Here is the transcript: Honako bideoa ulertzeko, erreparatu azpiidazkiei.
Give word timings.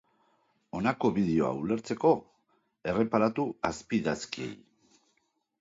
Honako 0.77 1.11
bideoa 1.17 1.51
ulertzeko, 1.65 2.13
erreparatu 2.93 3.47
azpiidazkiei. 3.73 4.53